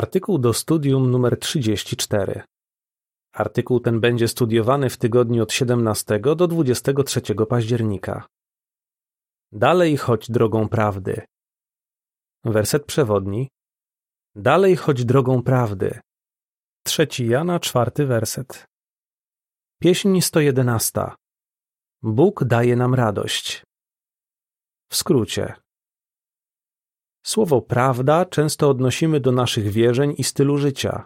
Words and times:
Artykuł 0.00 0.38
do 0.38 0.52
studium 0.52 1.10
numer 1.10 1.38
34. 1.38 2.42
Artykuł 3.32 3.80
ten 3.80 4.00
będzie 4.00 4.28
studiowany 4.28 4.90
w 4.90 4.96
tygodniu 4.96 5.42
od 5.42 5.52
17 5.52 6.20
do 6.20 6.46
23 6.46 7.20
października. 7.48 8.26
Dalej 9.52 9.96
chodź 9.96 10.30
drogą 10.30 10.68
prawdy. 10.68 11.22
Werset 12.44 12.84
przewodni. 12.86 13.48
Dalej 14.34 14.76
chodź 14.76 15.04
drogą 15.04 15.42
prawdy. 15.42 16.00
Trzeci 16.84 17.26
Jana, 17.26 17.60
czwarty 17.60 18.06
werset. 18.06 18.64
Pieśń 19.80 20.20
111. 20.20 21.00
Bóg 22.02 22.44
daje 22.44 22.76
nam 22.76 22.94
radość. 22.94 23.62
W 24.90 24.96
skrócie. 24.96 25.54
Słowo 27.26 27.62
prawda 27.62 28.24
często 28.24 28.70
odnosimy 28.70 29.20
do 29.20 29.32
naszych 29.32 29.68
wierzeń 29.68 30.14
i 30.18 30.24
stylu 30.24 30.58
życia. 30.58 31.04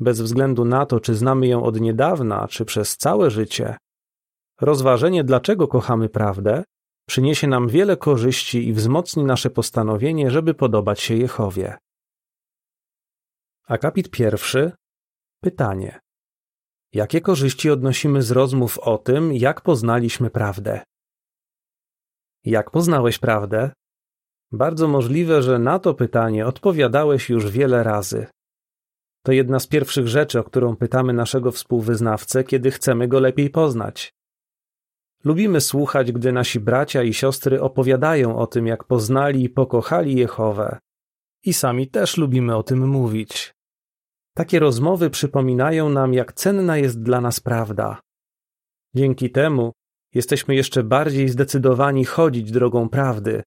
Bez 0.00 0.20
względu 0.20 0.64
na 0.64 0.86
to, 0.86 1.00
czy 1.00 1.14
znamy 1.14 1.46
ją 1.46 1.62
od 1.62 1.80
niedawna, 1.80 2.48
czy 2.48 2.64
przez 2.64 2.96
całe 2.96 3.30
życie, 3.30 3.76
rozważenie, 4.60 5.24
dlaczego 5.24 5.68
kochamy 5.68 6.08
prawdę, 6.08 6.64
przyniesie 7.08 7.46
nam 7.46 7.68
wiele 7.68 7.96
korzyści 7.96 8.68
i 8.68 8.72
wzmocni 8.72 9.24
nasze 9.24 9.50
postanowienie, 9.50 10.30
żeby 10.30 10.54
podobać 10.54 11.00
się 11.00 11.14
Jehowie. 11.14 11.78
Akapit 13.68 14.10
pierwszy. 14.10 14.72
Pytanie. 15.40 16.00
Jakie 16.92 17.20
korzyści 17.20 17.70
odnosimy 17.70 18.22
z 18.22 18.30
rozmów 18.30 18.78
o 18.78 18.98
tym, 18.98 19.32
jak 19.32 19.60
poznaliśmy 19.60 20.30
prawdę? 20.30 20.80
Jak 22.44 22.70
poznałeś 22.70 23.18
prawdę? 23.18 23.70
Bardzo 24.52 24.88
możliwe, 24.88 25.42
że 25.42 25.58
na 25.58 25.78
to 25.78 25.94
pytanie 25.94 26.46
odpowiadałeś 26.46 27.30
już 27.30 27.50
wiele 27.50 27.82
razy. 27.82 28.26
To 29.24 29.32
jedna 29.32 29.58
z 29.58 29.66
pierwszych 29.66 30.08
rzeczy, 30.08 30.40
o 30.40 30.44
którą 30.44 30.76
pytamy 30.76 31.12
naszego 31.12 31.52
współwyznawcę, 31.52 32.44
kiedy 32.44 32.70
chcemy 32.70 33.08
go 33.08 33.20
lepiej 33.20 33.50
poznać. 33.50 34.12
Lubimy 35.24 35.60
słuchać, 35.60 36.12
gdy 36.12 36.32
nasi 36.32 36.60
bracia 36.60 37.02
i 37.02 37.14
siostry 37.14 37.60
opowiadają 37.60 38.36
o 38.36 38.46
tym, 38.46 38.66
jak 38.66 38.84
poznali 38.84 39.44
i 39.44 39.48
pokochali 39.48 40.16
Jehowę. 40.16 40.78
I 41.44 41.52
sami 41.52 41.88
też 41.88 42.16
lubimy 42.16 42.56
o 42.56 42.62
tym 42.62 42.88
mówić. 42.88 43.54
Takie 44.34 44.58
rozmowy 44.58 45.10
przypominają 45.10 45.88
nam, 45.88 46.14
jak 46.14 46.32
cenna 46.32 46.76
jest 46.76 47.02
dla 47.02 47.20
nas 47.20 47.40
prawda. 47.40 48.00
Dzięki 48.94 49.30
temu 49.30 49.72
jesteśmy 50.14 50.54
jeszcze 50.54 50.82
bardziej 50.82 51.28
zdecydowani 51.28 52.04
chodzić 52.04 52.52
drogą 52.52 52.88
prawdy, 52.88 53.42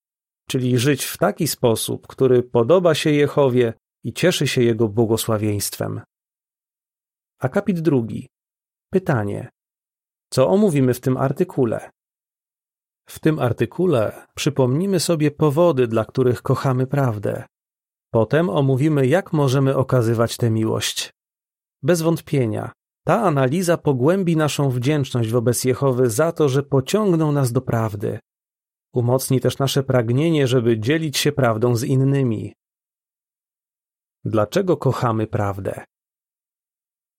czyli 0.49 0.77
żyć 0.77 1.05
w 1.05 1.17
taki 1.17 1.47
sposób, 1.47 2.07
który 2.07 2.43
podoba 2.43 2.95
się 2.95 3.11
Jehowie 3.11 3.73
i 4.03 4.13
cieszy 4.13 4.47
się 4.47 4.63
Jego 4.63 4.87
błogosławieństwem. 4.87 6.01
Akapit 7.39 7.79
drugi. 7.79 8.27
Pytanie. 8.89 9.49
Co 10.29 10.49
omówimy 10.49 10.93
w 10.93 10.99
tym 10.99 11.17
artykule? 11.17 11.89
W 13.09 13.19
tym 13.19 13.39
artykule 13.39 14.25
przypomnimy 14.35 14.99
sobie 14.99 15.31
powody, 15.31 15.87
dla 15.87 16.05
których 16.05 16.41
kochamy 16.41 16.87
prawdę. 16.87 17.43
Potem 18.11 18.49
omówimy, 18.49 19.07
jak 19.07 19.33
możemy 19.33 19.75
okazywać 19.75 20.37
tę 20.37 20.49
miłość. 20.49 21.11
Bez 21.83 22.01
wątpienia, 22.01 22.71
ta 23.05 23.21
analiza 23.21 23.77
pogłębi 23.77 24.37
naszą 24.37 24.69
wdzięczność 24.69 25.31
wobec 25.31 25.63
Jehowy 25.63 26.09
za 26.09 26.31
to, 26.31 26.49
że 26.49 26.63
pociągnął 26.63 27.31
nas 27.31 27.51
do 27.51 27.61
prawdy. 27.61 28.19
Umocni 28.95 29.39
też 29.39 29.57
nasze 29.57 29.83
pragnienie, 29.83 30.47
żeby 30.47 30.79
dzielić 30.79 31.17
się 31.17 31.31
prawdą 31.31 31.75
z 31.75 31.83
innymi. 31.83 32.53
Dlaczego 34.25 34.77
kochamy 34.77 35.27
prawdę? 35.27 35.85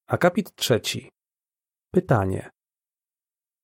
Akapit 0.06 0.54
trzeci. 0.54 1.10
Pytanie. 1.90 2.50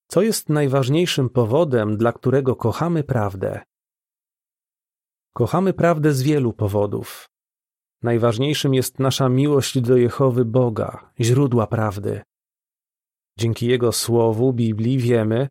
Co 0.09 0.23
jest 0.23 0.49
najważniejszym 0.49 1.31
powodem, 1.31 1.97
dla 1.97 2.13
którego 2.13 2.57
kochamy 2.57 3.05
prawdę? 3.05 3.61
Kochamy 5.35 5.73
prawdę 5.73 6.13
z 6.13 6.23
wielu 6.23 6.53
powodów. 6.53 7.29
Najważniejszym 8.03 8.75
jest 8.75 8.99
nasza 8.99 9.29
miłość 9.29 9.81
do 9.81 9.97
Jehowy 9.97 10.45
Boga, 10.45 11.13
źródła 11.21 11.67
prawdy. 11.67 12.23
Dzięki 13.39 13.67
Jego 13.67 13.93
słowu, 13.93 14.53
Biblii, 14.53 14.99
wiemy, 14.99 15.49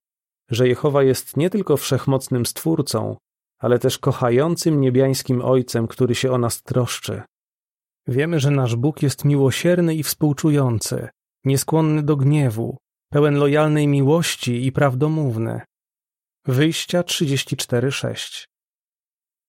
że 0.51 0.67
Jehowa 0.67 1.03
jest 1.03 1.37
nie 1.37 1.49
tylko 1.49 1.77
wszechmocnym 1.77 2.45
Stwórcą, 2.45 3.17
ale 3.59 3.79
też 3.79 3.97
kochającym 3.97 4.81
niebiańskim 4.81 5.41
Ojcem, 5.41 5.87
który 5.87 6.15
się 6.15 6.31
o 6.31 6.37
nas 6.37 6.63
troszczy. 6.63 7.21
Wiemy, 8.07 8.39
że 8.39 8.51
nasz 8.51 8.75
Bóg 8.75 9.01
jest 9.01 9.25
miłosierny 9.25 9.95
i 9.95 10.03
współczujący, 10.03 11.09
nieskłonny 11.45 12.03
do 12.03 12.15
gniewu, 12.15 12.77
pełen 13.11 13.35
lojalnej 13.35 13.87
miłości 13.87 14.65
i 14.65 14.71
prawdomówny. 14.71 15.61
Wyjścia 16.45 17.01
34:6 17.01 18.45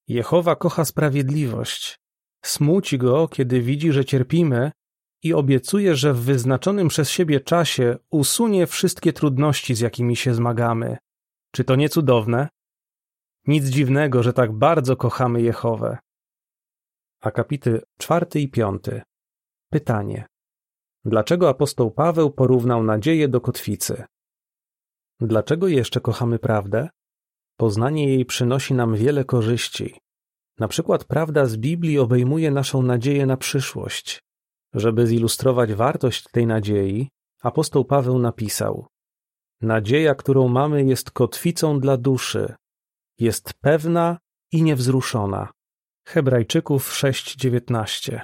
Jehowa 0.07 0.55
kocha 0.55 0.85
sprawiedliwość. 0.85 1.95
Smuci 2.45 2.97
go, 2.97 3.27
kiedy 3.27 3.61
widzi, 3.61 3.91
że 3.91 4.05
cierpimy 4.05 4.71
i 5.23 5.33
obiecuje, 5.33 5.95
że 5.95 6.13
w 6.13 6.21
wyznaczonym 6.21 6.87
przez 6.87 7.09
siebie 7.09 7.39
czasie 7.39 7.97
usunie 8.11 8.67
wszystkie 8.67 9.13
trudności, 9.13 9.75
z 9.75 9.79
jakimi 9.79 10.15
się 10.15 10.33
zmagamy. 10.33 10.97
Czy 11.51 11.63
to 11.63 11.75
nie 11.75 11.89
cudowne? 11.89 12.49
Nic 13.47 13.65
dziwnego, 13.65 14.23
że 14.23 14.33
tak 14.33 14.51
bardzo 14.51 14.95
kochamy 14.95 15.41
Jehowę. 15.41 15.97
Akapity 17.21 17.81
czwarty 17.97 18.39
i 18.39 18.49
piąty. 18.49 19.01
Pytanie. 19.69 20.25
Dlaczego 21.05 21.49
apostoł 21.49 21.91
Paweł 21.91 22.31
porównał 22.31 22.83
nadzieję 22.83 23.27
do 23.27 23.41
kotwicy? 23.41 24.03
Dlaczego 25.19 25.67
jeszcze 25.67 26.01
kochamy 26.01 26.39
prawdę? 26.39 26.89
Poznanie 27.57 28.07
jej 28.07 28.25
przynosi 28.25 28.73
nam 28.73 28.95
wiele 28.95 29.25
korzyści. 29.25 29.99
Na 30.59 30.67
przykład 30.67 31.05
prawda 31.05 31.45
z 31.45 31.57
Biblii 31.57 31.99
obejmuje 31.99 32.51
naszą 32.51 32.81
nadzieję 32.81 33.25
na 33.25 33.37
przyszłość. 33.37 34.23
Żeby 34.73 35.07
zilustrować 35.07 35.73
wartość 35.73 36.27
tej 36.31 36.47
nadziei, 36.47 37.09
apostoł 37.41 37.85
Paweł 37.85 38.19
napisał: 38.19 38.87
Nadzieja, 39.61 40.15
którą 40.15 40.47
mamy, 40.47 40.85
jest 40.85 41.11
kotwicą 41.11 41.79
dla 41.79 41.97
duszy, 41.97 42.53
jest 43.19 43.53
pewna 43.53 44.17
i 44.51 44.63
niewzruszona. 44.63 45.51
Hebrajczyków 46.07 46.91
6:19. 46.91 48.21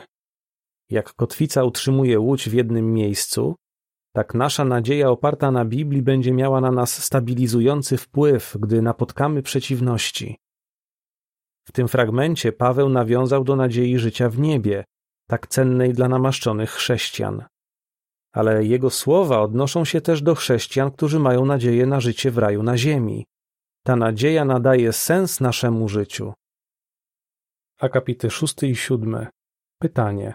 Jak 0.90 1.14
kotwica 1.14 1.64
utrzymuje 1.64 2.20
łódź 2.20 2.50
w 2.50 2.54
jednym 2.54 2.94
miejscu, 2.94 3.56
tak 4.14 4.34
nasza 4.34 4.66
nadzieja 4.66 5.10
oparta 5.10 5.52
na 5.52 5.66
Biblii 5.66 6.02
będzie 6.02 6.34
miała 6.34 6.62
na 6.62 6.72
nas 6.72 7.04
stabilizujący 7.04 7.98
wpływ, 7.98 8.58
gdy 8.60 8.82
napotkamy 8.82 9.42
przeciwności. 9.44 10.38
W 11.68 11.72
tym 11.72 11.88
fragmencie 11.88 12.52
Paweł 12.52 12.90
nawiązał 12.90 13.44
do 13.44 13.56
nadziei 13.56 14.00
życia 14.00 14.30
w 14.30 14.40
niebie, 14.40 14.84
tak 15.30 15.48
cennej 15.48 15.94
dla 15.94 16.08
namaszczonych 16.08 16.72
chrześcijan. 16.72 17.46
Ale 18.34 18.66
jego 18.66 18.90
słowa 18.90 19.42
odnoszą 19.42 19.86
się 19.86 20.02
też 20.02 20.22
do 20.22 20.36
chrześcijan, 20.36 20.92
którzy 20.92 21.20
mają 21.20 21.46
nadzieję 21.46 21.86
na 21.86 22.00
życie 22.00 22.32
w 22.32 22.38
raju 22.38 22.64
na 22.64 22.78
ziemi. 22.78 23.26
Ta 23.84 23.96
nadzieja 23.96 24.46
nadaje 24.46 24.94
sens 24.94 25.40
naszemu 25.40 25.90
życiu. 25.90 26.34
Akapity 27.80 28.30
szósty 28.30 28.68
i 28.68 28.76
siódmy. 28.76 29.28
Pytanie. 29.82 30.34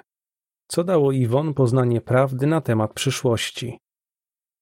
Co 0.68 0.84
dało 0.84 1.12
Iwon 1.12 1.54
poznanie 1.54 2.00
prawdy 2.00 2.46
na 2.46 2.60
temat 2.60 2.92
przyszłości? 2.92 3.78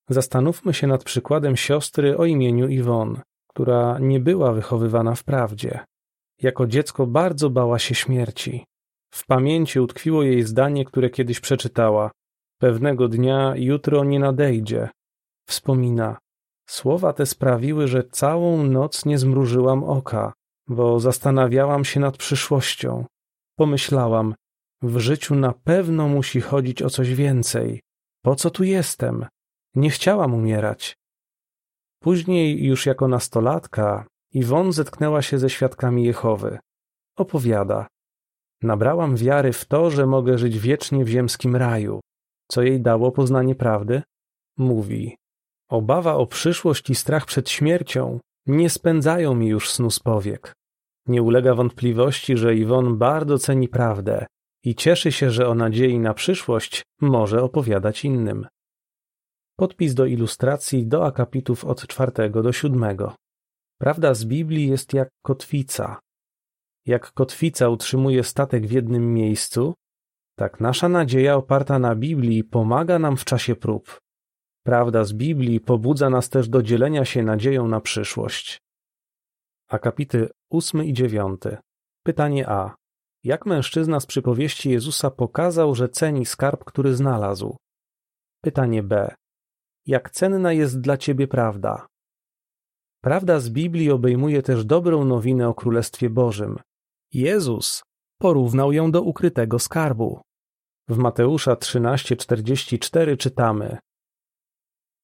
Zastanówmy 0.09 0.75
się 0.75 0.87
nad 0.87 1.05
przykładem 1.05 1.57
siostry 1.57 2.19
o 2.19 2.25
imieniu 2.25 2.69
Iwon, 2.69 3.21
która 3.49 3.99
nie 3.99 4.21
była 4.21 4.53
wychowywana 4.53 5.15
w 5.15 5.25
prawdzie. 5.25 5.85
Jako 6.43 6.67
dziecko 6.67 7.07
bardzo 7.07 7.51
bała 7.51 7.79
się 7.79 7.95
śmierci. 7.95 8.65
W 9.15 9.27
pamięci 9.27 9.81
utkwiło 9.81 10.23
jej 10.23 10.43
zdanie, 10.43 10.85
które 10.85 11.11
kiedyś 11.11 11.41
przeczytała. 11.41 12.11
Pewnego 12.59 13.09
dnia 13.09 13.53
jutro 13.57 14.05
nie 14.05 14.21
nadejdzie. 14.21 14.89
Wspomina. 15.49 16.19
Słowa 16.69 17.13
te 17.13 17.27
sprawiły, 17.27 17.89
że 17.89 18.05
całą 18.05 18.63
noc 18.63 19.05
nie 19.05 19.19
zmrużyłam 19.19 19.85
oka, 19.85 20.33
bo 20.69 21.01
zastanawiałam 21.01 21.85
się 21.85 22.01
nad 22.01 22.17
przyszłością. 22.17 23.05
Pomyślałam, 23.57 24.35
w 24.83 24.99
życiu 24.99 25.35
na 25.35 25.53
pewno 25.53 26.09
musi 26.09 26.41
chodzić 26.41 26.83
o 26.83 26.91
coś 26.91 27.15
więcej. 27.15 27.81
Po 28.23 28.37
co 28.37 28.51
tu 28.51 28.65
jestem? 28.65 29.27
Nie 29.75 29.91
chciałam 29.91 30.35
umierać. 30.35 30.97
Później, 32.03 32.65
już 32.65 32.87
jako 32.87 33.09
nastolatka, 33.09 34.07
Iwon 34.33 34.73
zetknęła 34.73 35.23
się 35.23 35.39
ze 35.39 35.51
świadkami 35.51 36.05
Jehowy. 36.05 36.59
Opowiada. 37.17 37.87
Nabrałam 38.63 39.17
wiary 39.17 39.53
w 39.53 39.65
to, 39.65 39.91
że 39.91 40.07
mogę 40.07 40.39
żyć 40.39 40.59
wiecznie 40.59 41.05
w 41.05 41.09
ziemskim 41.09 41.57
raju. 41.57 42.01
Co 42.51 42.63
jej 42.63 42.81
dało 42.81 43.13
poznanie 43.13 43.55
prawdy? 43.55 44.03
Mówi. 44.59 45.17
Obawa 45.71 46.15
o 46.15 46.27
przyszłość 46.27 46.91
i 46.91 46.95
strach 46.95 47.27
przed 47.27 47.51
śmiercią 47.51 48.21
nie 48.47 48.71
spędzają 48.71 49.35
mi 49.35 49.49
już 49.49 49.71
snu 49.71 49.91
z 49.91 50.01
powiek. 50.01 50.53
Nie 51.07 51.23
ulega 51.23 51.55
wątpliwości, 51.55 52.37
że 52.37 52.55
Iwon 52.55 52.99
bardzo 52.99 53.39
ceni 53.39 53.69
prawdę 53.69 54.27
i 54.65 54.75
cieszy 54.75 55.13
się, 55.13 55.31
że 55.31 55.49
o 55.49 55.55
nadziei 55.55 55.99
na 55.99 56.15
przyszłość 56.15 56.83
może 57.01 57.43
opowiadać 57.43 58.05
innym. 58.05 58.47
Podpis 59.57 59.95
do 59.95 60.07
ilustracji 60.07 60.87
do 60.87 61.07
akapitów 61.07 61.65
od 61.65 61.87
czwartego 61.87 62.43
do 62.43 62.53
siódmego. 62.53 63.15
Prawda 63.81 64.15
z 64.15 64.25
Biblii 64.25 64.69
jest 64.69 64.93
jak 64.95 65.09
kotwica. 65.25 66.01
Jak 66.87 67.13
kotwica 67.13 67.69
utrzymuje 67.69 68.25
statek 68.25 68.67
w 68.67 68.71
jednym 68.71 69.15
miejscu, 69.15 69.75
tak 70.37 70.61
nasza 70.61 70.89
nadzieja 70.89 71.37
oparta 71.37 71.79
na 71.79 71.95
Biblii 71.95 72.45
pomaga 72.45 72.99
nam 72.99 73.17
w 73.17 73.25
czasie 73.25 73.57
prób. 73.57 74.01
Prawda 74.65 75.05
z 75.05 75.13
Biblii 75.13 75.61
pobudza 75.61 76.11
nas 76.11 76.29
też 76.29 76.49
do 76.49 76.63
dzielenia 76.63 77.05
się 77.05 77.23
nadzieją 77.23 77.69
na 77.69 77.81
przyszłość. 77.81 78.59
Akapity 79.69 80.29
ósmy 80.51 80.87
i 80.87 80.93
dziewiąty. 80.93 81.57
Pytanie 82.05 82.49
A. 82.49 82.75
Jak 83.25 83.47
mężczyzna 83.47 84.01
z 84.01 84.07
przypowieści 84.07 84.71
Jezusa 84.71 85.11
pokazał, 85.11 85.75
że 85.75 85.89
ceni 85.89 86.27
skarb, 86.27 86.65
który 86.65 86.95
znalazł? 86.95 87.57
Pytanie 88.45 88.83
B. 88.83 89.15
Jak 89.87 90.11
cenna 90.11 90.53
jest 90.53 90.81
dla 90.81 90.97
ciebie 90.97 91.29
prawda? 91.29 91.87
Prawda 93.03 93.41
z 93.41 93.51
Biblii 93.51 93.91
obejmuje 93.91 94.43
też 94.43 94.65
dobrą 94.65 95.05
nowinę 95.05 95.49
o 95.49 95.55
Królestwie 95.55 96.11
Bożym. 96.11 96.59
Jezus 97.15 97.83
porównał 98.19 98.73
ją 98.73 98.91
do 98.91 99.03
ukrytego 99.03 99.59
skarbu. 99.59 100.21
W 100.89 100.97
Mateusza 100.97 101.55
13:44 101.55 103.17
czytamy: 103.17 103.79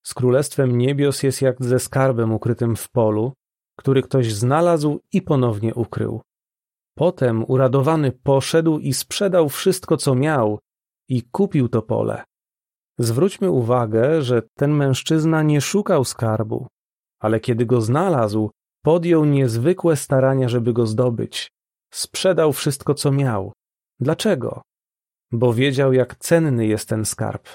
Z 0.06 0.14
królestwem 0.14 0.78
niebios 0.78 1.22
jest 1.22 1.42
jak 1.42 1.64
ze 1.64 1.78
skarbem 1.78 2.32
ukrytym 2.32 2.76
w 2.76 2.90
polu, 2.90 3.32
który 3.78 4.02
ktoś 4.02 4.32
znalazł 4.32 5.00
i 5.12 5.22
ponownie 5.22 5.74
ukrył. 5.74 6.20
Potem 6.94 7.44
uradowany 7.48 8.12
poszedł 8.12 8.78
i 8.78 8.92
sprzedał 8.92 9.48
wszystko, 9.48 9.96
co 9.96 10.14
miał, 10.14 10.58
i 11.08 11.22
kupił 11.22 11.68
to 11.68 11.82
pole. 11.82 12.24
Zwróćmy 12.98 13.50
uwagę, 13.50 14.22
że 14.22 14.42
ten 14.58 14.72
mężczyzna 14.72 15.42
nie 15.42 15.60
szukał 15.60 16.04
skarbu, 16.04 16.66
ale 17.20 17.40
kiedy 17.40 17.66
go 17.66 17.80
znalazł, 17.80 18.50
podjął 18.82 19.24
niezwykłe 19.24 19.96
starania, 19.96 20.48
żeby 20.48 20.72
go 20.72 20.86
zdobyć. 20.86 21.57
Sprzedał 21.90 22.52
wszystko, 22.52 22.94
co 22.94 23.12
miał. 23.12 23.52
Dlaczego? 24.00 24.62
Bo 25.32 25.54
wiedział, 25.54 25.92
jak 25.92 26.16
cenny 26.16 26.66
jest 26.66 26.88
ten 26.88 27.04
skarb. 27.04 27.48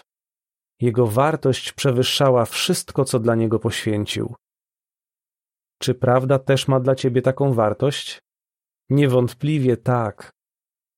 Jego 0.82 1.08
wartość 1.08 1.72
przewyższała 1.72 2.46
wszystko, 2.46 3.06
co 3.06 3.20
dla 3.20 3.36
niego 3.36 3.60
poświęcił. 3.60 4.36
Czy 5.82 5.96
prawda 5.96 6.40
też 6.40 6.68
ma 6.68 6.80
dla 6.80 6.96
ciebie 6.96 7.22
taką 7.22 7.54
wartość? 7.54 8.20
Niewątpliwie 8.90 9.78
tak. 9.78 10.32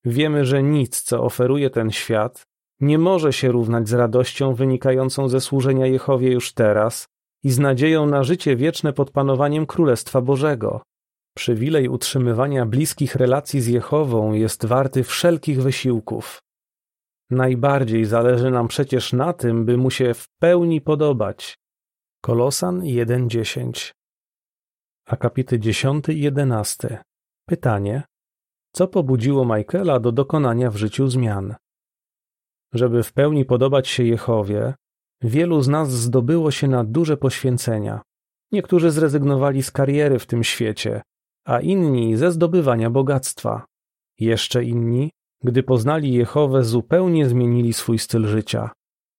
Wiemy, 0.04 0.44
że 0.44 0.62
nic, 0.62 1.02
co 1.02 1.24
oferuje 1.24 1.70
ten 1.70 1.90
świat, 1.90 2.42
nie 2.80 2.98
może 2.98 3.32
się 3.32 3.52
równać 3.52 3.88
z 3.88 3.92
radością 3.92 4.54
wynikającą 4.54 5.28
ze 5.28 5.40
służenia 5.40 5.86
Jehowie 5.86 6.32
już 6.32 6.52
teraz 6.52 7.06
i 7.44 7.50
z 7.50 7.58
nadzieją 7.58 8.06
na 8.06 8.22
życie 8.22 8.56
wieczne 8.56 8.92
pod 8.92 9.10
panowaniem 9.10 9.66
Królestwa 9.66 10.20
Bożego. 10.20 10.82
Przywilej 11.36 11.88
utrzymywania 11.88 12.66
bliskich 12.66 13.14
relacji 13.14 13.60
z 13.60 13.66
Jehową 13.66 14.32
jest 14.32 14.64
warty 14.64 15.04
wszelkich 15.04 15.62
wysiłków. 15.62 16.42
Najbardziej 17.30 18.04
zależy 18.04 18.50
nam 18.50 18.68
przecież 18.68 19.12
na 19.12 19.32
tym, 19.32 19.64
by 19.64 19.76
mu 19.76 19.90
się 19.90 20.14
w 20.14 20.28
pełni 20.40 20.80
podobać. 20.80 21.58
Kolosan 22.20 22.80
1:10 22.80 23.92
Akapity 25.06 25.58
10 25.58 26.08
i 26.08 26.20
11 26.20 27.02
Pytanie: 27.48 28.02
Co 28.72 28.88
pobudziło 28.88 29.56
Michaela 29.56 30.00
do 30.00 30.12
dokonania 30.12 30.70
w 30.70 30.76
życiu 30.76 31.08
zmian? 31.08 31.54
Żeby 32.74 33.02
w 33.02 33.12
pełni 33.12 33.44
podobać 33.44 33.88
się 33.88 34.04
Jehowie, 34.04 34.74
wielu 35.22 35.62
z 35.62 35.68
nas 35.68 35.90
zdobyło 35.92 36.50
się 36.50 36.68
na 36.68 36.84
duże 36.84 37.16
poświęcenia. 37.16 38.02
Niektórzy 38.52 38.90
zrezygnowali 38.90 39.62
z 39.62 39.70
kariery 39.70 40.18
w 40.18 40.26
tym 40.26 40.44
świecie, 40.44 41.02
a 41.46 41.60
inni 41.60 42.16
ze 42.16 42.32
zdobywania 42.32 42.90
bogactwa. 42.90 43.64
Jeszcze 44.18 44.64
inni, 44.64 45.10
gdy 45.42 45.62
poznali 45.62 46.12
Jehowę, 46.12 46.64
zupełnie 46.64 47.28
zmienili 47.28 47.72
swój 47.72 47.98
styl 47.98 48.26
życia. 48.26 48.70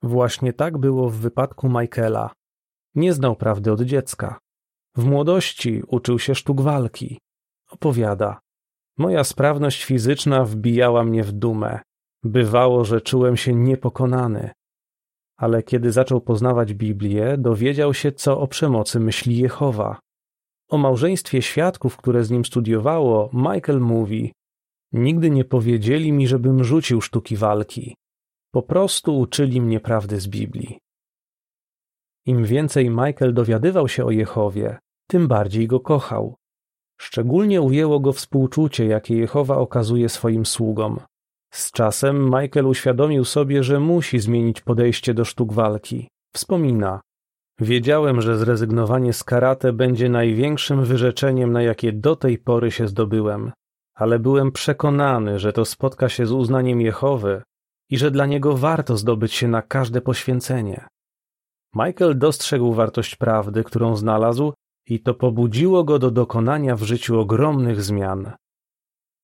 Właśnie 0.03 0.53
tak 0.53 0.77
było 0.77 1.09
w 1.09 1.15
wypadku 1.15 1.69
Michaela. 1.69 2.31
Nie 2.95 3.13
znał 3.13 3.35
prawdy 3.35 3.71
od 3.71 3.81
dziecka. 3.81 4.39
W 4.95 5.05
młodości 5.05 5.83
uczył 5.87 6.19
się 6.19 6.35
sztuk 6.35 6.61
walki. 6.61 7.19
Opowiada. 7.71 8.39
Moja 8.97 9.23
sprawność 9.23 9.83
fizyczna 9.83 10.43
wbijała 10.43 11.03
mnie 11.03 11.23
w 11.23 11.31
dumę. 11.31 11.79
Bywało, 12.23 12.85
że 12.85 13.01
czułem 13.01 13.37
się 13.37 13.53
niepokonany. 13.53 14.51
Ale 15.37 15.63
kiedy 15.63 15.91
zaczął 15.91 16.21
poznawać 16.21 16.73
Biblię, 16.73 17.37
dowiedział 17.37 17.93
się, 17.93 18.11
co 18.11 18.39
o 18.39 18.47
przemocy 18.47 18.99
myśli 18.99 19.37
Jehowa. 19.37 19.99
O 20.69 20.77
małżeństwie 20.77 21.41
świadków, 21.41 21.97
które 21.97 22.23
z 22.23 22.31
nim 22.31 22.45
studiowało, 22.45 23.29
Michael 23.33 23.79
mówi: 23.79 24.33
Nigdy 24.91 25.29
nie 25.29 25.45
powiedzieli 25.45 26.11
mi, 26.11 26.27
żebym 26.27 26.63
rzucił 26.63 27.01
sztuki 27.01 27.35
walki. 27.35 27.95
Po 28.51 28.61
prostu 28.61 29.19
uczyli 29.19 29.61
mnie 29.61 29.79
prawdy 29.79 30.19
z 30.19 30.27
Biblii. 30.27 30.79
Im 32.25 32.45
więcej 32.45 32.89
Michael 32.89 33.33
dowiadywał 33.33 33.87
się 33.87 34.05
o 34.05 34.11
Jehowie, 34.11 34.77
tym 35.09 35.27
bardziej 35.27 35.67
go 35.67 35.79
kochał. 35.79 36.35
Szczególnie 37.01 37.61
ujęło 37.61 37.99
go 37.99 38.13
współczucie, 38.13 38.85
jakie 38.85 39.17
Jehowa 39.17 39.57
okazuje 39.57 40.09
swoim 40.09 40.45
sługom. 40.45 40.99
Z 41.53 41.71
czasem 41.71 42.25
Michael 42.25 42.65
uświadomił 42.65 43.25
sobie, 43.25 43.63
że 43.63 43.79
musi 43.79 44.19
zmienić 44.19 44.61
podejście 44.61 45.13
do 45.13 45.25
sztuk 45.25 45.53
walki. 45.53 46.07
Wspomina: 46.35 47.01
Wiedziałem, 47.59 48.21
że 48.21 48.37
zrezygnowanie 48.37 49.13
z 49.13 49.23
karate 49.23 49.73
będzie 49.73 50.09
największym 50.09 50.85
wyrzeczeniem, 50.85 51.51
na 51.51 51.61
jakie 51.61 51.93
do 51.93 52.15
tej 52.15 52.37
pory 52.37 52.71
się 52.71 52.87
zdobyłem, 52.87 53.51
ale 53.95 54.19
byłem 54.19 54.51
przekonany, 54.51 55.39
że 55.39 55.53
to 55.53 55.65
spotka 55.65 56.09
się 56.09 56.25
z 56.25 56.31
uznaniem 56.31 56.81
Jehowy 56.81 57.41
i 57.89 57.97
że 57.97 58.11
dla 58.11 58.25
niego 58.25 58.57
warto 58.57 58.97
zdobyć 58.97 59.33
się 59.33 59.47
na 59.47 59.61
każde 59.61 60.01
poświęcenie. 60.01 60.87
Michael 61.75 62.17
dostrzegł 62.17 62.73
wartość 62.73 63.15
prawdy, 63.15 63.63
którą 63.63 63.95
znalazł, 63.95 64.53
i 64.87 64.99
to 64.99 65.13
pobudziło 65.13 65.83
go 65.83 65.99
do 65.99 66.11
dokonania 66.11 66.75
w 66.75 66.83
życiu 66.83 67.19
ogromnych 67.19 67.83
zmian. 67.83 68.31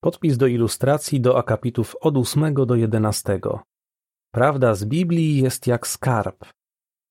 Podpis 0.01 0.37
do 0.37 0.47
ilustracji 0.47 1.21
do 1.21 1.37
akapitów 1.37 1.95
od 2.01 2.17
8 2.17 2.53
do 2.53 2.75
11. 2.75 3.39
Prawda 4.31 4.75
z 4.75 4.85
Biblii 4.85 5.37
jest 5.37 5.67
jak 5.67 5.87
skarb. 5.87 6.45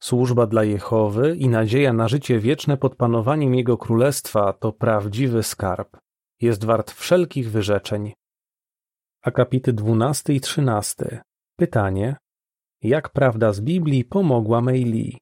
Służba 0.02 0.46
dla 0.46 0.64
Jehowy 0.64 1.36
i 1.36 1.48
nadzieja 1.48 1.92
na 1.92 2.08
życie 2.08 2.38
wieczne 2.38 2.76
pod 2.76 2.96
panowaniem 2.96 3.54
Jego 3.54 3.78
Królestwa 3.78 4.52
to 4.52 4.72
prawdziwy 4.72 5.42
skarb. 5.42 5.96
Jest 6.40 6.64
wart 6.64 6.90
wszelkich 6.90 7.50
wyrzeczeń. 7.50 8.12
Akapity 9.22 9.72
12 9.72 10.34
i 10.34 10.40
13. 10.40 11.22
Pytanie. 11.56 12.16
Jak 12.82 13.08
prawda 13.08 13.52
z 13.52 13.60
Biblii 13.60 14.04
pomogła 14.04 14.60
Meili? 14.60 15.18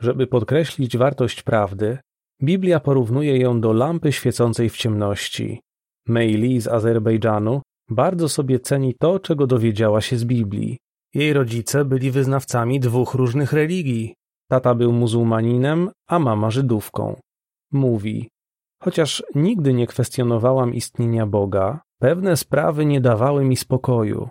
Żeby 0.00 0.26
podkreślić 0.26 0.96
wartość 0.96 1.42
prawdy, 1.42 1.98
Biblia 2.42 2.80
porównuje 2.80 3.38
ją 3.38 3.60
do 3.60 3.72
lampy 3.72 4.12
świecącej 4.12 4.70
w 4.70 4.76
ciemności. 4.76 5.60
Meili 6.08 6.60
z 6.60 6.68
Azerbejdżanu 6.68 7.62
bardzo 7.90 8.28
sobie 8.28 8.60
ceni 8.60 8.94
to, 8.94 9.20
czego 9.20 9.46
dowiedziała 9.46 10.00
się 10.00 10.16
z 10.16 10.24
Biblii. 10.24 10.78
Jej 11.16 11.32
rodzice 11.32 11.84
byli 11.84 12.10
wyznawcami 12.10 12.80
dwóch 12.80 13.14
różnych 13.14 13.52
religii. 13.52 14.14
Tata 14.50 14.74
był 14.74 14.92
muzułmaninem, 14.92 15.90
a 16.08 16.18
mama 16.18 16.50
Żydówką. 16.50 17.20
Mówi, 17.72 18.28
chociaż 18.82 19.22
nigdy 19.34 19.74
nie 19.74 19.86
kwestionowałam 19.86 20.74
istnienia 20.74 21.26
Boga, 21.26 21.80
pewne 22.00 22.36
sprawy 22.36 22.86
nie 22.86 23.00
dawały 23.00 23.44
mi 23.44 23.56
spokoju. 23.56 24.28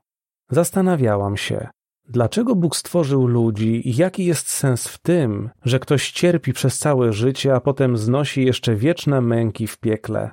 Zastanawiałam 0.50 1.38
się, 1.38 1.68
dlaczego 2.10 2.56
Bóg 2.56 2.76
stworzył 2.76 3.28
ludzi 3.28 3.90
i 3.90 3.96
jaki 3.96 4.26
jest 4.26 4.50
sens 4.50 4.88
w 4.88 4.98
tym, 4.98 5.50
że 5.64 5.80
ktoś 5.80 6.12
cierpi 6.12 6.54
przez 6.54 6.78
całe 6.78 7.14
życie, 7.14 7.56
a 7.56 7.60
potem 7.60 7.98
znosi 7.98 8.46
jeszcze 8.46 8.76
wieczne 8.76 9.22
męki 9.22 9.68
w 9.68 9.78
piekle. 9.78 10.32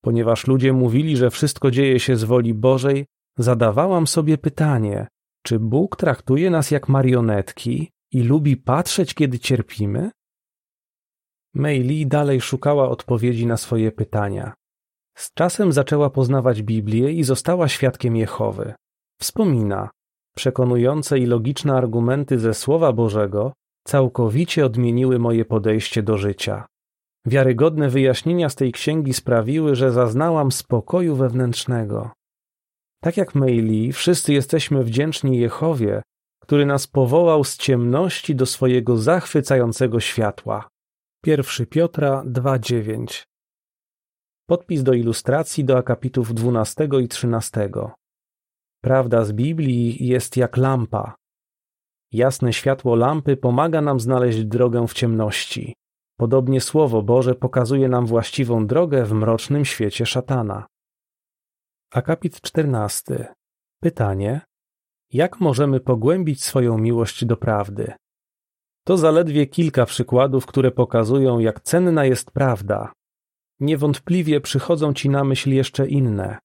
Ponieważ 0.00 0.46
ludzie 0.46 0.72
mówili, 0.72 1.16
że 1.16 1.30
wszystko 1.30 1.70
dzieje 1.70 2.00
się 2.00 2.16
z 2.16 2.24
woli 2.24 2.54
Bożej, 2.54 3.06
zadawałam 3.38 4.06
sobie 4.06 4.38
pytanie, 4.38 5.06
czy 5.46 5.58
Bóg 5.58 5.96
traktuje 5.96 6.50
nas 6.50 6.70
jak 6.70 6.88
marionetki 6.88 7.90
i 8.12 8.22
lubi 8.22 8.56
patrzeć, 8.56 9.14
kiedy 9.14 9.38
cierpimy? 9.38 10.10
Mei 11.54 11.82
Lee 11.82 12.06
dalej 12.06 12.40
szukała 12.40 12.88
odpowiedzi 12.88 13.46
na 13.46 13.56
swoje 13.56 13.92
pytania. 13.92 14.54
Z 15.16 15.34
czasem 15.34 15.72
zaczęła 15.72 16.10
poznawać 16.10 16.62
Biblię 16.62 17.12
i 17.12 17.24
została 17.24 17.68
świadkiem 17.68 18.16
Jehowy. 18.16 18.74
Wspomina, 19.20 19.90
przekonujące 20.36 21.18
i 21.18 21.26
logiczne 21.26 21.74
argumenty 21.74 22.38
ze 22.38 22.54
Słowa 22.54 22.92
Bożego 22.92 23.52
całkowicie 23.84 24.66
odmieniły 24.66 25.18
moje 25.18 25.44
podejście 25.44 26.02
do 26.02 26.18
życia. 26.18 26.66
Wiarygodne 27.26 27.88
wyjaśnienia 27.88 28.48
z 28.48 28.54
tej 28.54 28.72
księgi 28.72 29.12
sprawiły, 29.12 29.74
że 29.74 29.92
zaznałam 29.92 30.52
spokoju 30.52 31.16
wewnętrznego. 31.16 32.10
Tak 33.00 33.16
jak 33.16 33.34
Meili, 33.34 33.92
wszyscy 33.92 34.32
jesteśmy 34.32 34.84
wdzięczni 34.84 35.38
Jehowie, 35.38 36.02
który 36.42 36.66
nas 36.66 36.86
powołał 36.86 37.44
z 37.44 37.56
ciemności 37.56 38.34
do 38.34 38.46
swojego 38.46 38.96
zachwycającego 38.96 40.00
światła. 40.00 40.68
1 41.26 41.66
Piotra 41.66 42.22
2:9 42.26 43.24
Podpis 44.48 44.82
do 44.82 44.92
ilustracji 44.92 45.64
do 45.64 45.78
akapitów 45.78 46.34
12 46.34 46.88
i 47.02 47.08
13. 47.08 47.70
Prawda 48.82 49.24
z 49.24 49.32
Biblii 49.32 50.06
jest 50.06 50.36
jak 50.36 50.56
lampa. 50.56 51.14
Jasne 52.12 52.52
światło 52.52 52.96
lampy 52.96 53.36
pomaga 53.36 53.80
nam 53.80 54.00
znaleźć 54.00 54.44
drogę 54.44 54.86
w 54.86 54.92
ciemności. 54.92 55.74
Podobnie 56.18 56.60
Słowo 56.60 57.02
Boże 57.02 57.34
pokazuje 57.34 57.88
nam 57.88 58.06
właściwą 58.06 58.66
drogę 58.66 59.04
w 59.04 59.12
mrocznym 59.12 59.64
świecie 59.64 60.06
szatana. 60.06 60.66
Akapit 61.92 62.40
14. 62.40 63.34
Pytanie: 63.80 64.40
Jak 65.12 65.40
możemy 65.40 65.80
pogłębić 65.80 66.44
swoją 66.44 66.78
miłość 66.78 67.24
do 67.24 67.36
prawdy? 67.36 67.92
To 68.84 68.96
zaledwie 68.96 69.46
kilka 69.46 69.86
przykładów, 69.86 70.46
które 70.46 70.70
pokazują, 70.70 71.38
jak 71.38 71.60
cenna 71.60 72.04
jest 72.04 72.30
prawda. 72.30 72.92
Niewątpliwie 73.60 74.40
przychodzą 74.40 74.94
ci 74.94 75.08
na 75.08 75.24
myśl 75.24 75.50
jeszcze 75.50 75.88
inne. 75.88 76.38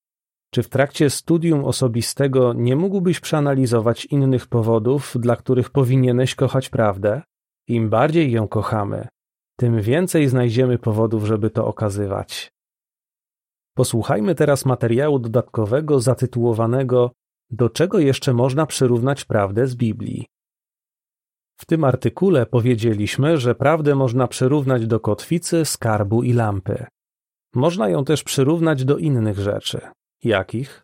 Czy 0.53 0.63
w 0.63 0.69
trakcie 0.69 1.09
studium 1.09 1.65
osobistego 1.65 2.53
nie 2.53 2.75
mógłbyś 2.75 3.19
przeanalizować 3.19 4.05
innych 4.05 4.47
powodów, 4.47 5.13
dla 5.19 5.35
których 5.35 5.69
powinieneś 5.69 6.35
kochać 6.35 6.69
prawdę? 6.69 7.21
Im 7.67 7.89
bardziej 7.89 8.31
ją 8.31 8.47
kochamy, 8.47 9.07
tym 9.59 9.81
więcej 9.81 10.27
znajdziemy 10.27 10.77
powodów, 10.77 11.25
żeby 11.25 11.49
to 11.49 11.67
okazywać. 11.67 12.51
Posłuchajmy 13.81 14.35
teraz 14.35 14.65
materiału 14.65 15.19
dodatkowego 15.19 15.99
zatytułowanego 15.99 17.11
Do 17.49 17.69
czego 17.69 17.99
jeszcze 17.99 18.33
można 18.33 18.65
przyrównać 18.65 19.25
prawdę 19.25 19.67
z 19.67 19.75
Biblii? 19.75 20.25
W 21.59 21.65
tym 21.65 21.83
artykule 21.83 22.45
powiedzieliśmy, 22.45 23.37
że 23.37 23.55
prawdę 23.55 23.95
można 23.95 24.27
przyrównać 24.27 24.87
do 24.87 24.99
kotwicy, 24.99 25.65
skarbu 25.65 26.23
i 26.23 26.33
lampy. 26.33 26.85
Można 27.55 27.89
ją 27.89 28.05
też 28.05 28.23
przyrównać 28.23 28.85
do 28.85 28.97
innych 28.97 29.39
rzeczy. 29.39 29.81
Jakich? 30.23 30.83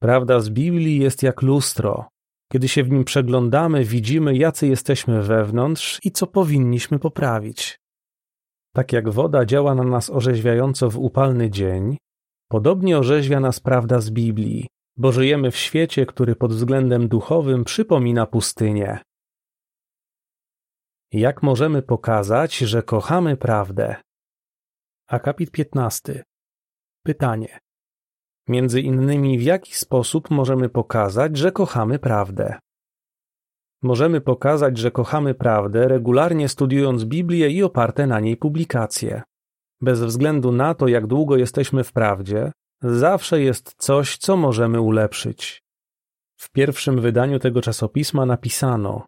Prawda 0.00 0.40
z 0.40 0.50
Biblii 0.50 0.98
jest 0.98 1.22
jak 1.22 1.42
lustro. 1.42 2.08
Kiedy 2.52 2.68
się 2.68 2.84
w 2.84 2.90
nim 2.90 3.04
przeglądamy, 3.04 3.84
widzimy, 3.84 4.36
jacy 4.36 4.66
jesteśmy 4.66 5.22
wewnątrz 5.22 6.00
i 6.04 6.10
co 6.10 6.26
powinniśmy 6.26 6.98
poprawić. 6.98 7.81
Tak 8.74 8.92
jak 8.92 9.10
woda 9.10 9.44
działa 9.44 9.74
na 9.74 9.84
nas 9.84 10.10
orzeźwiająco 10.10 10.90
w 10.90 10.98
upalny 10.98 11.50
dzień, 11.50 11.96
podobnie 12.48 12.98
orzeźwia 12.98 13.40
nas 13.40 13.60
prawda 13.60 14.00
z 14.00 14.10
Biblii, 14.10 14.68
bo 14.96 15.12
żyjemy 15.12 15.50
w 15.50 15.56
świecie, 15.56 16.06
który 16.06 16.36
pod 16.36 16.52
względem 16.52 17.08
duchowym 17.08 17.64
przypomina 17.64 18.26
pustynię. 18.26 18.98
Jak 21.12 21.42
możemy 21.42 21.82
pokazać, 21.82 22.58
że 22.58 22.82
kochamy 22.82 23.36
prawdę? 23.36 23.96
Akapit 25.08 25.50
15. 25.50 26.22
Pytanie. 27.04 27.58
Między 28.48 28.80
innymi, 28.80 29.38
w 29.38 29.42
jaki 29.42 29.74
sposób 29.74 30.30
możemy 30.30 30.68
pokazać, 30.68 31.36
że 31.36 31.52
kochamy 31.52 31.98
prawdę? 31.98 32.58
Możemy 33.82 34.20
pokazać, 34.20 34.78
że 34.78 34.90
kochamy 34.90 35.34
prawdę, 35.34 35.88
regularnie 35.88 36.48
studiując 36.48 37.04
Biblię 37.04 37.50
i 37.50 37.62
oparte 37.62 38.06
na 38.06 38.20
niej 38.20 38.36
publikacje. 38.36 39.22
Bez 39.80 40.00
względu 40.00 40.52
na 40.52 40.74
to, 40.74 40.88
jak 40.88 41.06
długo 41.06 41.36
jesteśmy 41.36 41.84
w 41.84 41.92
prawdzie, 41.92 42.52
zawsze 42.82 43.40
jest 43.40 43.74
coś, 43.78 44.16
co 44.16 44.36
możemy 44.36 44.80
ulepszyć. 44.80 45.62
W 46.36 46.50
pierwszym 46.50 47.00
wydaniu 47.00 47.38
tego 47.38 47.60
czasopisma 47.60 48.26
napisano: 48.26 49.06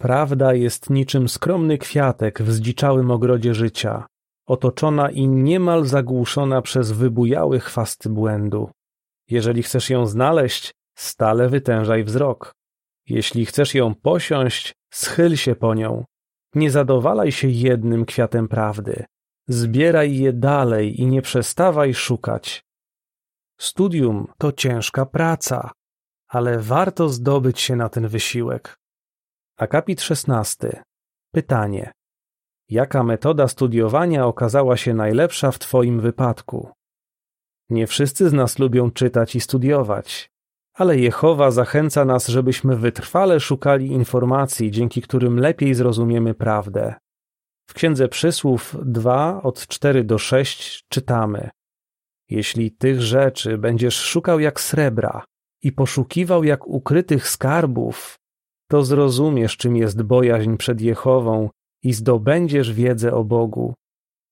Prawda 0.00 0.54
jest 0.54 0.90
niczym 0.90 1.28
skromny 1.28 1.78
kwiatek 1.78 2.42
w 2.42 2.52
zdziczałym 2.52 3.10
ogrodzie 3.10 3.54
życia, 3.54 4.06
otoczona 4.46 5.10
i 5.10 5.28
niemal 5.28 5.84
zagłuszona 5.84 6.62
przez 6.62 6.92
wybujały 6.92 7.60
chwasty 7.60 8.08
błędu. 8.08 8.70
Jeżeli 9.30 9.62
chcesz 9.62 9.90
ją 9.90 10.06
znaleźć, 10.06 10.72
stale 10.98 11.48
wytężaj 11.48 12.04
wzrok. 12.04 12.52
Jeśli 13.12 13.46
chcesz 13.46 13.74
ją 13.74 13.94
posiąść, 13.94 14.72
schyl 14.92 15.36
się 15.36 15.54
po 15.54 15.74
nią. 15.74 16.04
Nie 16.54 16.70
zadowalaj 16.70 17.32
się 17.32 17.48
jednym 17.48 18.04
kwiatem 18.04 18.48
prawdy. 18.48 19.04
Zbieraj 19.48 20.16
je 20.16 20.32
dalej 20.32 21.00
i 21.00 21.06
nie 21.06 21.22
przestawaj 21.22 21.94
szukać. 21.94 22.64
Studium 23.60 24.26
to 24.38 24.52
ciężka 24.52 25.06
praca, 25.06 25.70
ale 26.28 26.58
warto 26.58 27.08
zdobyć 27.08 27.60
się 27.60 27.76
na 27.76 27.88
ten 27.88 28.08
wysiłek. 28.08 28.76
Akapit 29.58 30.00
16. 30.00 30.82
Pytanie. 31.34 31.92
Jaka 32.68 33.02
metoda 33.02 33.48
studiowania 33.48 34.26
okazała 34.26 34.76
się 34.76 34.94
najlepsza 34.94 35.50
w 35.50 35.58
Twoim 35.58 36.00
wypadku? 36.00 36.70
Nie 37.70 37.86
wszyscy 37.86 38.28
z 38.28 38.32
nas 38.32 38.58
lubią 38.58 38.90
czytać 38.90 39.36
i 39.36 39.40
studiować, 39.40 40.30
ale 40.74 40.98
Jehowa 40.98 41.50
zachęca 41.50 42.04
nas, 42.04 42.28
żebyśmy 42.28 42.76
wytrwale 42.76 43.40
szukali 43.40 43.86
informacji, 43.86 44.70
dzięki 44.70 45.02
którym 45.02 45.38
lepiej 45.38 45.74
zrozumiemy 45.74 46.34
prawdę. 46.34 46.94
W 47.68 47.74
Księdze 47.74 48.08
Przysłów 48.08 48.76
2 48.84 49.42
od 49.42 49.66
4 49.66 50.04
do 50.04 50.18
6 50.18 50.84
czytamy: 50.88 51.50
Jeśli 52.30 52.70
tych 52.70 53.00
rzeczy 53.00 53.58
będziesz 53.58 53.96
szukał 53.96 54.40
jak 54.40 54.60
srebra 54.60 55.24
i 55.62 55.72
poszukiwał 55.72 56.44
jak 56.44 56.66
ukrytych 56.66 57.28
skarbów, 57.28 58.16
to 58.70 58.84
zrozumiesz, 58.84 59.56
czym 59.56 59.76
jest 59.76 60.02
bojaźń 60.02 60.56
przed 60.56 60.80
Jehową 60.80 61.50
i 61.82 61.92
zdobędziesz 61.92 62.72
wiedzę 62.72 63.14
o 63.14 63.24
Bogu. 63.24 63.74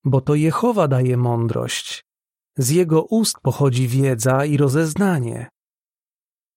Bo 0.05 0.21
to 0.21 0.35
Jehowa 0.35 0.89
daje 0.89 1.17
mądrość. 1.17 2.05
Z 2.59 2.71
jego 2.71 3.03
ust 3.03 3.41
pochodzi 3.43 3.89
wiedza 3.89 4.45
i 4.45 4.57
rozeznanie. 4.57 5.49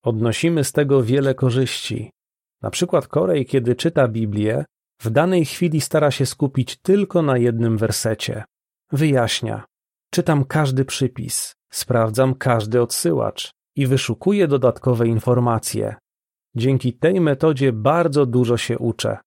Odnosimy 0.04 0.64
z 0.64 0.72
tego 0.72 1.04
wiele 1.04 1.36
korzyści. 1.36 2.12
Na 2.62 2.70
przykład 2.70 3.08
Korej, 3.08 3.46
kiedy 3.46 3.76
czyta 3.76 4.08
Biblię, 4.08 4.66
w 5.02 5.10
danej 5.10 5.46
chwili 5.46 5.82
stara 5.82 6.12
się 6.12 6.26
skupić 6.26 6.78
tylko 6.78 7.22
na 7.22 7.38
jednym 7.38 7.78
wersecie. 7.78 8.44
Wyjaśnia. 8.92 9.66
Czytam 10.12 10.46
każdy 10.46 10.86
przypis, 10.86 11.54
sprawdzam 11.72 12.36
każdy 12.36 12.82
odsyłacz 12.82 13.52
i 13.76 13.88
wyszukuję 13.88 14.48
dodatkowe 14.48 15.08
informacje. 15.08 15.96
Dzięki 16.56 16.94
tej 16.94 17.22
metodzie 17.22 17.74
bardzo 17.74 18.26
dużo 18.26 18.58
się 18.58 18.80
uczę. 18.80 19.18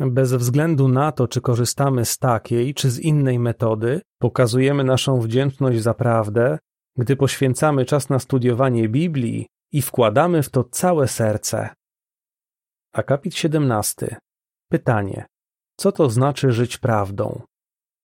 Bez 0.00 0.34
względu 0.34 0.88
na 0.88 1.12
to, 1.12 1.28
czy 1.28 1.40
korzystamy 1.40 2.04
z 2.04 2.18
takiej, 2.18 2.74
czy 2.74 2.90
z 2.90 3.00
innej 3.00 3.38
metody, 3.38 4.00
pokazujemy 4.18 4.84
naszą 4.84 5.20
wdzięczność 5.20 5.80
za 5.80 5.94
prawdę, 5.94 6.58
gdy 6.98 7.16
poświęcamy 7.16 7.84
czas 7.84 8.08
na 8.08 8.18
studiowanie 8.18 8.88
Biblii 8.88 9.46
i 9.72 9.82
wkładamy 9.82 10.42
w 10.42 10.50
to 10.50 10.64
całe 10.64 11.08
serce. 11.08 11.68
Akapit 12.94 13.34
17. 13.34 14.16
Pytanie. 14.70 15.26
Co 15.76 15.92
to 15.92 16.10
znaczy 16.10 16.52
żyć 16.52 16.78
prawdą? 16.78 17.42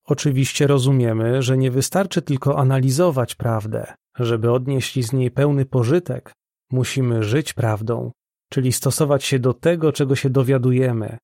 Oczywiście 0.05 0.67
rozumiemy, 0.67 1.43
że 1.43 1.57
nie 1.57 1.71
wystarczy 1.71 2.23
tylko 2.23 2.59
analizować 2.59 3.35
prawdę. 3.35 3.95
Żeby 4.17 4.53
odnieść 4.53 5.07
z 5.07 5.13
niej 5.13 5.31
pełny 5.31 5.67
pożytek, 5.67 6.33
musimy 6.71 7.23
żyć 7.23 7.53
prawdą, 7.53 8.13
czyli 8.53 8.73
stosować 8.73 9.25
się 9.25 9.39
do 9.39 9.55
tego, 9.55 9.93
czego 9.93 10.17
się 10.17 10.31
dowiadujemy. 10.31 11.19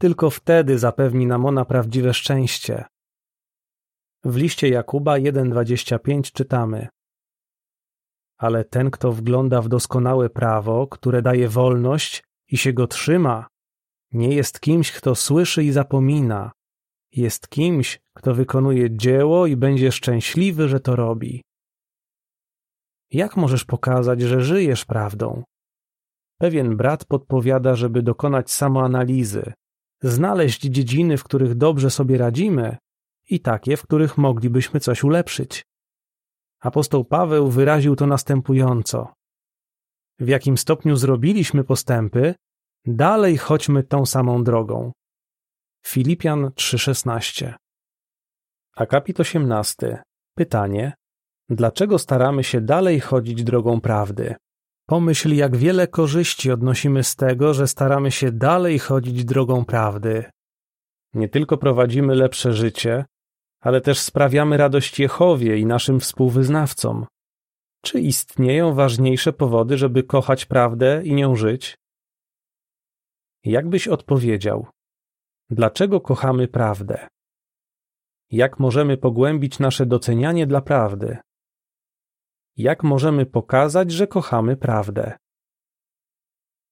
Tylko 0.00 0.30
wtedy 0.30 0.78
zapewni 0.78 1.26
nam 1.26 1.46
ona 1.46 1.64
prawdziwe 1.64 2.14
szczęście. 2.14 2.84
W 4.24 4.36
liście 4.36 4.68
Jakuba 4.68 5.14
1:25 5.14 6.32
czytamy: 6.32 6.88
Ale 8.38 8.64
ten, 8.64 8.90
kto 8.90 9.12
wgląda 9.12 9.62
w 9.62 9.68
doskonałe 9.68 10.30
prawo, 10.30 10.86
które 10.86 11.22
daje 11.22 11.48
wolność 11.48 12.24
i 12.48 12.56
się 12.56 12.72
go 12.72 12.86
trzyma, 12.86 13.46
nie 14.12 14.34
jest 14.34 14.60
kimś, 14.60 14.92
kto 14.92 15.14
słyszy 15.14 15.64
i 15.64 15.72
zapomina. 15.72 16.52
Jest 17.12 17.48
kimś, 17.48 18.00
kto 18.14 18.34
wykonuje 18.34 18.96
dzieło 18.96 19.46
i 19.46 19.56
będzie 19.56 19.92
szczęśliwy, 19.92 20.68
że 20.68 20.80
to 20.80 20.96
robi. 20.96 21.42
Jak 23.10 23.36
możesz 23.36 23.64
pokazać, 23.64 24.20
że 24.20 24.40
żyjesz 24.40 24.84
prawdą? 24.84 25.42
Pewien 26.38 26.76
brat 26.76 27.04
podpowiada, 27.04 27.74
żeby 27.74 28.02
dokonać 28.02 28.50
samoanalizy, 28.50 29.52
znaleźć 30.02 30.60
dziedziny, 30.60 31.16
w 31.16 31.24
których 31.24 31.54
dobrze 31.54 31.90
sobie 31.90 32.18
radzimy 32.18 32.76
i 33.30 33.40
takie, 33.40 33.76
w 33.76 33.82
których 33.82 34.18
moglibyśmy 34.18 34.80
coś 34.80 35.04
ulepszyć. 35.04 35.64
Apostoł 36.60 37.04
Paweł 37.04 37.50
wyraził 37.50 37.96
to 37.96 38.06
następująco: 38.06 39.12
W 40.18 40.28
jakim 40.28 40.58
stopniu 40.58 40.96
zrobiliśmy 40.96 41.64
postępy, 41.64 42.34
dalej 42.86 43.36
chodźmy 43.36 43.82
tą 43.82 44.06
samą 44.06 44.44
drogą. 44.44 44.92
Filipian 45.86 46.50
3:16. 46.54 47.54
Akapit 48.76 49.20
18. 49.20 50.02
Pytanie: 50.34 50.92
Dlaczego 51.48 51.98
staramy 51.98 52.44
się 52.44 52.60
dalej 52.60 53.00
chodzić 53.00 53.44
drogą 53.44 53.80
prawdy? 53.80 54.34
Pomyśl, 54.86 55.34
jak 55.34 55.56
wiele 55.56 55.86
korzyści 55.86 56.52
odnosimy 56.52 57.04
z 57.04 57.16
tego, 57.16 57.54
że 57.54 57.66
staramy 57.66 58.10
się 58.10 58.32
dalej 58.32 58.78
chodzić 58.78 59.24
drogą 59.24 59.64
prawdy. 59.64 60.24
Nie 61.14 61.28
tylko 61.28 61.58
prowadzimy 61.58 62.14
lepsze 62.14 62.52
życie, 62.52 63.04
ale 63.68 63.80
też 63.80 63.98
sprawiamy 64.00 64.56
radość 64.56 65.00
Jehowie 65.00 65.58
i 65.58 65.66
naszym 65.66 66.00
współwyznawcom. 66.00 67.06
Czy 67.84 68.00
istnieją 68.00 68.74
ważniejsze 68.74 69.32
powody, 69.32 69.78
żeby 69.78 70.02
kochać 70.02 70.46
prawdę 70.46 71.02
i 71.04 71.14
nią 71.14 71.36
żyć? 71.36 71.76
Jak 73.44 73.68
byś 73.68 73.88
odpowiedział? 73.88 74.66
Dlaczego 75.50 76.00
kochamy 76.00 76.48
prawdę? 76.48 77.08
Jak 78.30 78.58
możemy 78.58 78.96
pogłębić 78.96 79.58
nasze 79.58 79.86
docenianie 79.86 80.46
dla 80.46 80.60
prawdy? 80.60 81.18
Jak 82.56 82.82
możemy 82.82 83.26
pokazać, 83.26 83.92
że 83.92 84.06
kochamy 84.06 84.56
prawdę? 84.56 85.16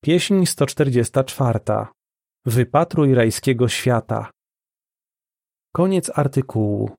Pieśń 0.03 0.47
144. 0.47 1.61
Wypatruj 2.47 3.15
rajskiego 3.15 3.69
świata. 3.69 4.31
Koniec 5.77 6.11
artykułu. 6.15 6.91